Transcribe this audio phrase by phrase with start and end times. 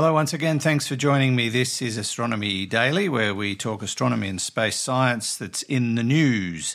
[0.00, 0.58] Hello, once again.
[0.58, 1.50] Thanks for joining me.
[1.50, 6.74] This is Astronomy Daily, where we talk astronomy and space science that's in the news.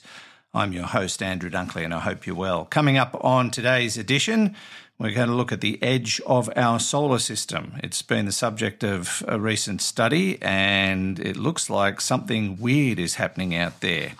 [0.53, 2.65] I'm your host, Andrew Dunkley, and I hope you're well.
[2.65, 4.55] Coming up on today's edition,
[4.99, 7.73] we're going to look at the edge of our solar system.
[7.81, 13.15] It's been the subject of a recent study, and it looks like something weird is
[13.15, 14.11] happening out there.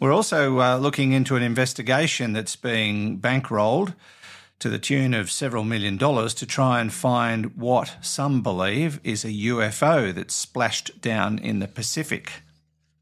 [0.00, 3.92] We're also uh, looking into an investigation that's being bankrolled
[4.58, 9.24] to the tune of several million dollars to try and find what some believe is
[9.24, 12.42] a UFO that's splashed down in the Pacific.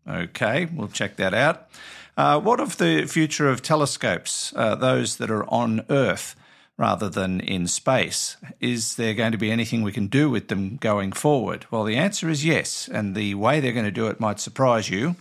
[0.09, 1.69] Okay, we'll check that out.
[2.17, 6.37] Uh, what of the future of telescopes, uh, those that are on Earth
[6.77, 8.37] rather than in space?
[8.61, 11.67] Is there going to be anything we can do with them going forward?
[11.71, 14.91] Well, the answer is yes, and the way they're going to do it might surprise
[14.91, 15.17] you.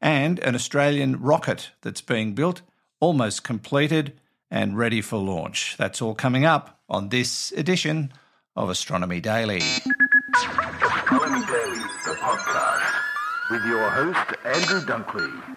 [0.00, 2.60] And an Australian rocket that's being built,
[3.00, 4.12] almost completed
[4.50, 5.76] and ready for launch.
[5.76, 8.12] That's all coming up on this edition
[8.54, 9.62] of Astronomy Daily.
[10.34, 15.56] Astronomy Daily, the podcast, with your host, Andrew Dunkley.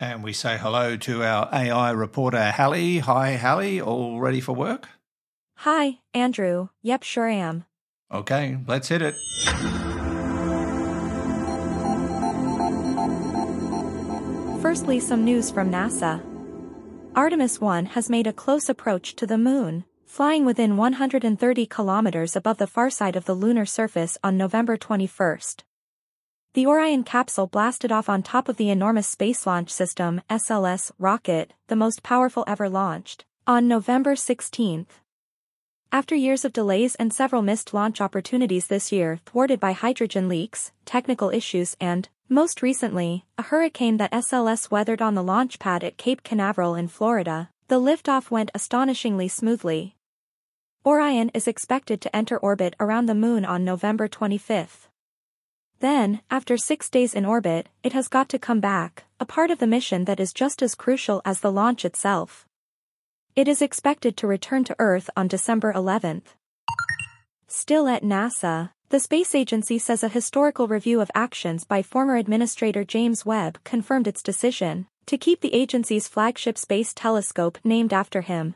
[0.00, 2.98] And we say hello to our AI reporter, Hallie.
[2.98, 3.80] Hi, Hallie.
[3.80, 4.88] All ready for work?
[5.58, 6.68] Hi, Andrew.
[6.82, 7.64] Yep, sure am.
[8.12, 9.14] Okay, let's hit it.
[14.60, 16.22] Firstly, some news from NASA.
[17.16, 22.58] Artemis 1 has made a close approach to the Moon, flying within 130 kilometers above
[22.58, 25.62] the far side of the lunar surface on November 21st.
[26.54, 31.52] The Orion capsule blasted off on top of the enormous Space Launch System SLS rocket,
[31.68, 34.84] the most powerful ever launched, on November 16.
[35.94, 40.72] After years of delays and several missed launch opportunities this year thwarted by hydrogen leaks,
[40.84, 45.96] technical issues and, most recently, a hurricane that SLS weathered on the launch pad at
[45.96, 49.94] Cape Canaveral in Florida, the liftoff went astonishingly smoothly.
[50.84, 54.88] Orion is expected to enter orbit around the Moon on November 25.
[55.78, 59.60] Then, after six days in orbit, it has got to come back, a part of
[59.60, 62.48] the mission that is just as crucial as the launch itself.
[63.36, 66.36] It is expected to return to Earth on December 11th.
[67.48, 72.84] Still at NASA, the space agency says a historical review of actions by former Administrator
[72.84, 78.54] James Webb confirmed its decision to keep the agency's flagship space telescope named after him.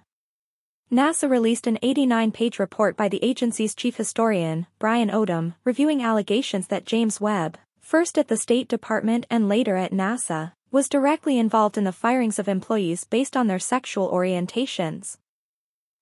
[0.93, 6.87] NASA released an 89-page report by the agency's chief historian, Brian Odom, reviewing allegations that
[6.87, 11.85] James Webb, first at the State Department and later at NASA, was directly involved in
[11.85, 15.17] the firings of employees based on their sexual orientations.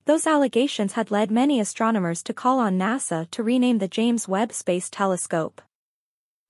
[0.06, 4.52] Those allegations had led many astronomers to call on NASA to rename the James Webb
[4.52, 5.62] Space Telescope.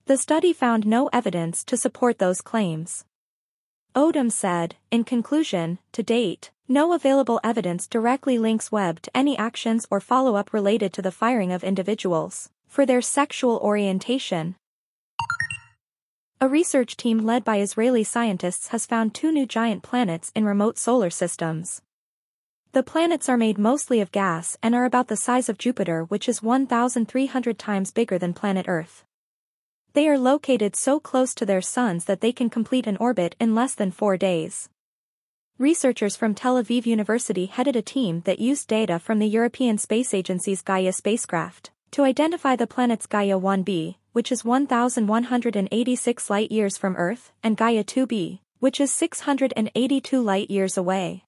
[0.05, 3.03] The study found no evidence to support those claims.
[3.95, 9.87] Odom said, in conclusion, to date, no available evidence directly links Webb to any actions
[9.89, 14.55] or follow-up related to the firing of individuals for their sexual orientation.
[16.39, 20.77] A research team led by Israeli scientists has found two new giant planets in remote
[20.77, 21.81] solar systems.
[22.73, 26.29] The planets are made mostly of gas and are about the size of Jupiter which
[26.29, 29.03] is 1,300 times bigger than planet Earth.
[29.93, 33.55] They are located so close to their suns that they can complete an orbit in
[33.55, 34.69] less than four days.
[35.57, 40.13] Researchers from Tel Aviv University headed a team that used data from the European Space
[40.13, 47.31] Agency's Gaia spacecraft to identify the planets Gaia 1b, which is 1,186 light-years from Earth,
[47.43, 51.23] and Gaia 2b, which is 682 light-years away.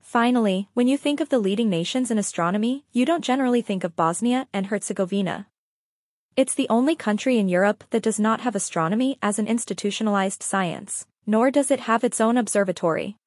[0.00, 3.94] Finally, when you think of the leading nations in astronomy, you don't generally think of
[3.94, 5.48] Bosnia and Herzegovina.
[6.34, 11.06] It's the only country in Europe that does not have astronomy as an institutionalized science,
[11.26, 13.18] nor does it have its own observatory.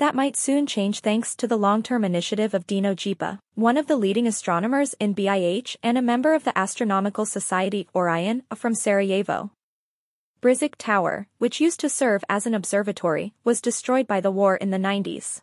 [0.00, 3.96] That might soon change thanks to the long-term initiative of Dino Gipa, one of the
[3.96, 9.50] leading astronomers in BIH and a member of the Astronomical Society Orion from Sarajevo.
[10.40, 14.70] Brzić Tower, which used to serve as an observatory, was destroyed by the war in
[14.70, 15.42] the 90s.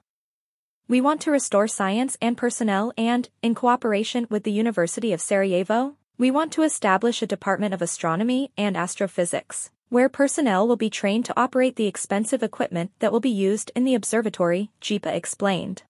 [0.87, 5.97] We want to restore science and personnel and, in cooperation with the University of Sarajevo,
[6.17, 11.25] we want to establish a Department of Astronomy and Astrophysics, where personnel will be trained
[11.25, 15.83] to operate the expensive equipment that will be used in the observatory, Gipa explained.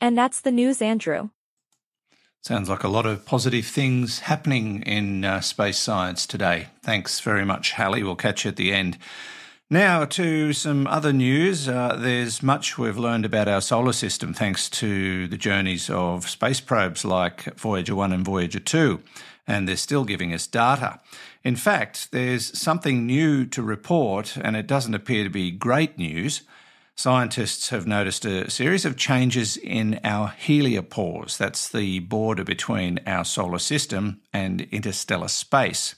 [0.00, 1.30] And that's the news, Andrew.
[2.42, 6.66] Sounds like a lot of positive things happening in uh, space science today.
[6.82, 8.02] Thanks very much, Hallie.
[8.02, 8.98] We'll catch you at the end.
[9.70, 11.68] Now, to some other news.
[11.68, 16.60] Uh, there's much we've learned about our solar system thanks to the journeys of space
[16.60, 19.00] probes like Voyager 1 and Voyager 2
[19.46, 21.00] and they're still giving us data.
[21.42, 26.42] In fact, there's something new to report, and it doesn't appear to be great news.
[26.96, 31.36] scientists have noticed a series of changes in our heliopause.
[31.36, 35.96] That's the border between our solar system and interstellar space.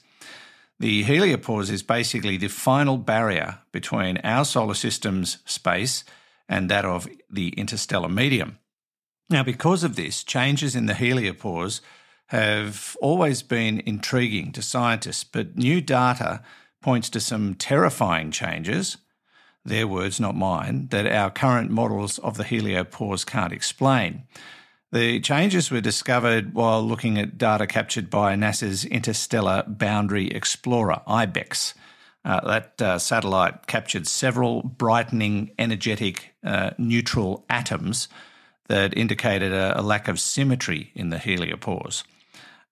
[0.79, 6.03] The heliopause is basically the final barrier between our solar system's space
[6.47, 8.59] and that of the interstellar medium.
[9.29, 11.81] Now, because of this, changes in the heliopause
[12.27, 16.41] have always been intriguing to scientists, but new data
[16.81, 18.97] points to some terrifying changes,
[19.65, 24.23] their words, not mine, that our current models of the heliopause can't explain.
[24.91, 31.73] The changes were discovered while looking at data captured by NASA's Interstellar Boundary Explorer, IBEX.
[32.23, 38.09] Uh, that uh, satellite captured several brightening, energetic, uh, neutral atoms
[38.67, 42.03] that indicated a, a, lack of symmetry in the heliopause.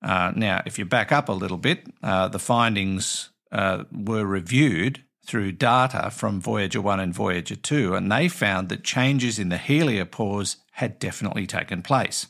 [0.06, 5.04] Uh, now, if you back up a little bit, uh, the findings uh, were reviewed
[5.26, 9.58] through data from Voyager 1 and Voyager 2, and they found that changes in the
[9.58, 12.28] heliopause had definitely taken place.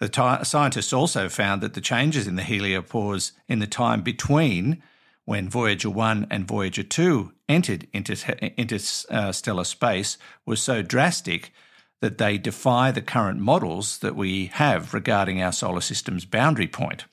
[0.00, 4.82] The t- scientists also found that the changes in the heliopause in the time between
[5.24, 11.52] when Voyager 1 and Voyager 2 entered interstellar space was so drastic
[12.00, 17.04] that they defy the current models that we have regarding our solar system's boundary point.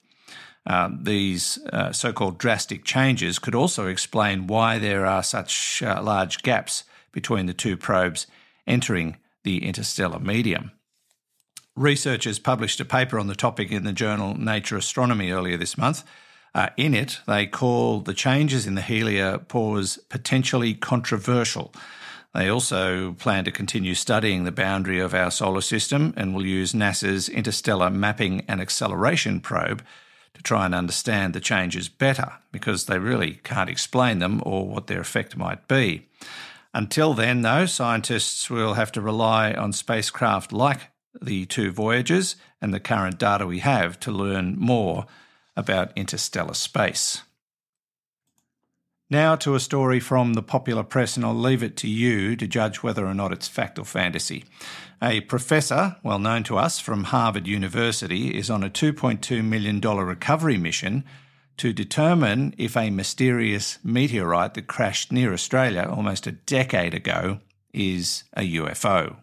[0.65, 6.01] Um, these uh, so called drastic changes could also explain why there are such uh,
[6.03, 8.27] large gaps between the two probes
[8.65, 10.71] entering the interstellar medium.
[11.75, 16.03] Researchers published a paper on the topic in the journal Nature Astronomy earlier this month.
[16.53, 21.71] Uh, in it, they call the changes in the heliopause potentially controversial.
[22.37, 26.71] They also plan to continue studying the boundary of our solar system and will use
[26.71, 29.83] NASA's Interstellar Mapping and Acceleration probe
[30.35, 34.85] to try and understand the changes better because they really can't explain them or what
[34.85, 36.05] their effect might be.
[36.75, 42.71] Until then, though, scientists will have to rely on spacecraft like the two Voyagers and
[42.71, 45.07] the current data we have to learn more
[45.55, 47.23] about interstellar space.
[49.09, 52.45] Now to a story from the popular press, and I'll leave it to you to
[52.45, 54.43] judge whether or not it's fact or fantasy.
[55.01, 60.57] A professor, well known to us from Harvard University, is on a $2.2 million recovery
[60.57, 61.05] mission
[61.55, 67.39] to determine if a mysterious meteorite that crashed near Australia almost a decade ago
[67.73, 69.15] is a UFO.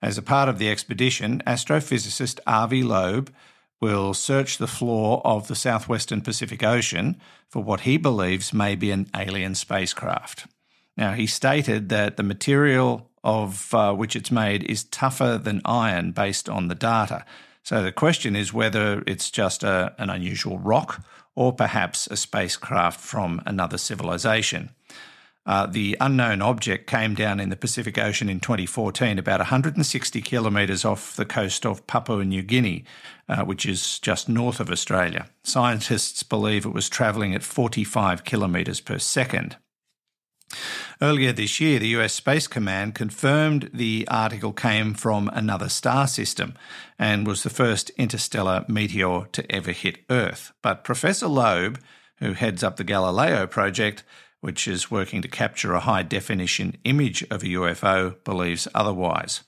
[0.00, 3.30] As a part of the expedition, astrophysicist Avi Loeb
[3.84, 7.20] will search the floor of the southwestern Pacific Ocean
[7.50, 10.46] for what he believes may be an alien spacecraft.
[10.96, 16.12] Now, he stated that the material of uh, which it's made is tougher than iron
[16.12, 17.26] based on the data.
[17.62, 21.04] So the question is whether it's just a, an unusual rock
[21.34, 24.70] or perhaps a spacecraft from another civilization.
[25.46, 30.84] Uh, the unknown object came down in the Pacific Ocean in 2014, about 160 kilometres
[30.84, 32.84] off the coast of Papua New Guinea,
[33.28, 35.26] uh, which is just north of Australia.
[35.42, 39.56] Scientists believe it was travelling at 45 kilometres per second.
[41.02, 46.54] Earlier this year, the US Space Command confirmed the article came from another star system
[46.98, 50.52] and was the first interstellar meteor to ever hit Earth.
[50.62, 51.80] But Professor Loeb,
[52.18, 54.04] who heads up the Galileo project,
[54.44, 59.42] which is working to capture a high definition image of a UFO, believes otherwise.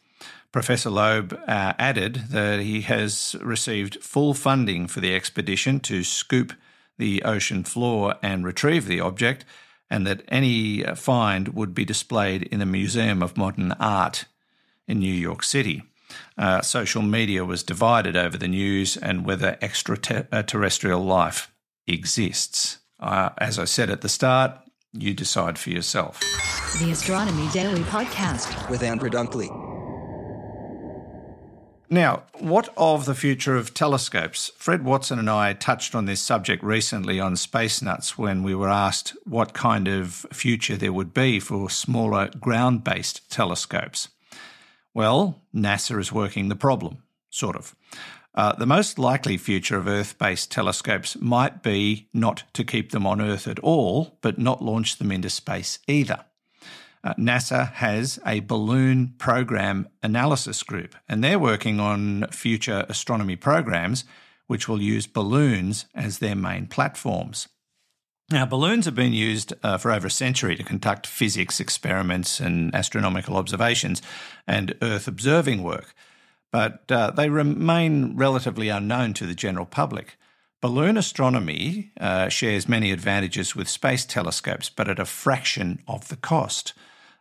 [0.53, 6.55] Professor Loeb uh, added that he has received full funding for the expedition to scoop
[6.97, 9.45] the ocean floor and retrieve the object,
[9.91, 14.25] and that any find would be displayed in the Museum of Modern Art
[14.89, 15.83] in New York City.
[16.39, 21.53] Uh, social media was divided over the news and whether extraterrestrial life
[21.87, 22.79] exists.
[22.99, 24.59] Uh, as I said at the start,
[25.03, 26.21] you decide for yourself.
[26.81, 29.51] The Astronomy Daily Podcast with Andrew Dunkley.
[31.89, 34.51] Now, what of the future of telescopes?
[34.57, 38.69] Fred Watson and I touched on this subject recently on Space Nuts when we were
[38.69, 44.09] asked what kind of future there would be for smaller ground based telescopes.
[44.95, 47.77] Well, NASA is working the problem, sort of.
[48.37, 53.07] Uh, the most likely future of Earth based telescopes might be not to keep them
[53.07, 56.25] on Earth at all, but not launch them into space either.
[57.03, 64.05] Uh, NASA has a balloon program analysis group, and they're working on future astronomy programs
[64.49, 67.49] which will use balloons as their main platforms.
[68.31, 72.75] Now, balloons have been used uh, for over a century to conduct physics experiments and
[72.75, 74.03] astronomical observations
[74.47, 75.95] and Earth observing work
[76.51, 80.17] but uh, they remain relatively unknown to the general public.
[80.61, 86.17] Balloon astronomy uh, shares many advantages with space telescopes, but at a fraction of the
[86.17, 86.73] cost.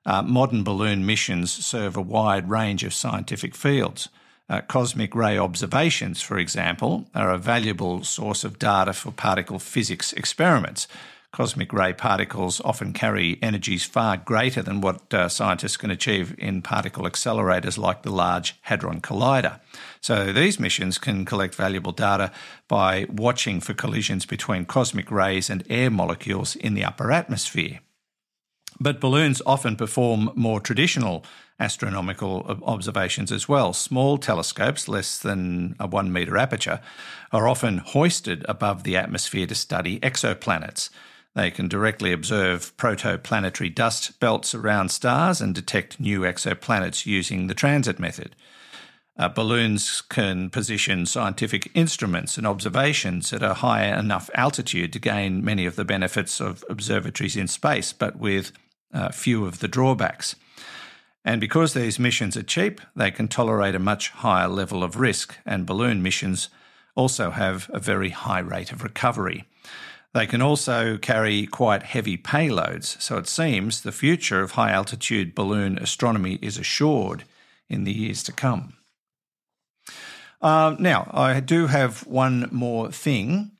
[0.05, 4.09] Uh, modern balloon missions serve a wide range of scientific fields.
[4.47, 10.13] Uh, cosmic ray observations, for example, are a valuable source of data for particle physics
[10.13, 10.87] experiments.
[11.35, 16.61] Cosmic ray particles often carry energies far greater than what uh, scientists can achieve in
[16.61, 19.59] particle accelerators like the Large Hadron Collider.
[19.99, 22.31] So these missions can collect valuable data
[22.69, 27.81] by watching for collisions between cosmic rays and air molecules in the upper atmosphere.
[28.79, 31.25] But balloons often perform more traditional
[31.59, 33.73] astronomical observations as well.
[33.73, 36.79] Small telescopes, less than a one metre aperture,
[37.33, 40.89] are often hoisted above the atmosphere to study exoplanets.
[41.35, 47.53] They can directly observe protoplanetary dust belts around stars and detect new exoplanets using the
[47.53, 48.35] transit method.
[49.17, 55.43] Uh, balloons can position scientific instruments and observations at a high enough altitude to gain
[55.43, 58.51] many of the benefits of observatories in space, but with
[58.93, 60.35] uh, few of the drawbacks.
[61.23, 65.37] And because these missions are cheap, they can tolerate a much higher level of risk,
[65.45, 66.49] and balloon missions
[66.93, 69.45] also have a very high rate of recovery.
[70.15, 75.35] They can also carry quite heavy payloads, so it seems the future of high altitude
[75.35, 77.25] balloon astronomy is assured
[77.67, 78.77] in the years to come.
[80.41, 83.51] Uh, now, I do have one more thing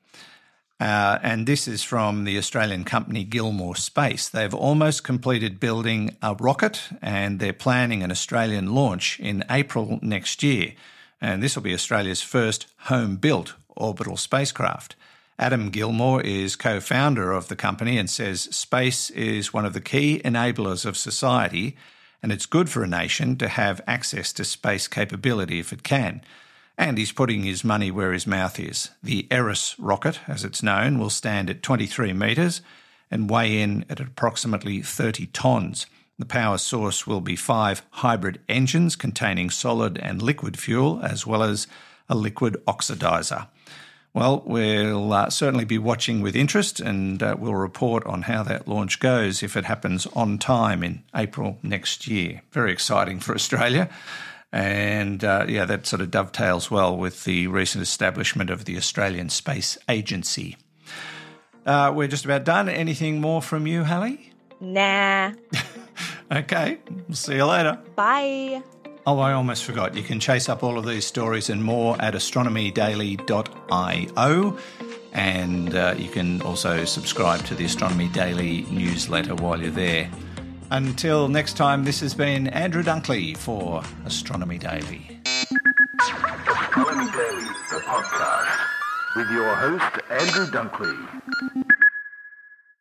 [0.80, 4.30] uh, and this is from the Australian company Gilmour Space.
[4.30, 10.42] They've almost completed building a rocket and they're planning an Australian launch in April next
[10.42, 10.72] year.
[11.20, 14.96] And this will be Australia's first home built orbital spacecraft.
[15.38, 19.82] Adam Gilmour is co founder of the company and says space is one of the
[19.82, 21.76] key enablers of society,
[22.22, 26.22] and it's good for a nation to have access to space capability if it can.
[26.78, 28.90] And he's putting his money where his mouth is.
[29.02, 32.62] The Eris rocket, as it's known, will stand at 23 metres
[33.10, 35.84] and weigh in at approximately 30 tonnes.
[36.18, 41.42] The power source will be five hybrid engines containing solid and liquid fuel, as well
[41.42, 41.66] as
[42.08, 43.48] a liquid oxidizer.
[44.16, 48.66] Well, we'll uh, certainly be watching with interest and uh, we'll report on how that
[48.66, 52.40] launch goes if it happens on time in April next year.
[52.50, 53.90] Very exciting for Australia.
[54.50, 59.28] And uh, yeah, that sort of dovetails well with the recent establishment of the Australian
[59.28, 60.56] Space Agency.
[61.66, 62.70] Uh, we're just about done.
[62.70, 64.32] Anything more from you, Hallie?
[64.60, 65.32] Nah.
[66.32, 67.78] okay, we'll see you later.
[67.94, 68.62] Bye.
[69.08, 69.94] Oh, I almost forgot.
[69.94, 74.58] You can chase up all of these stories and more at astronomydaily.io.
[75.12, 80.10] And uh, you can also subscribe to the Astronomy Daily newsletter while you're there.
[80.72, 85.20] Until next time, this has been Andrew Dunkley for Astronomy Daily.
[86.00, 88.58] Astronomy Daily, the podcast,
[89.14, 90.96] with your host, Andrew Dunkley.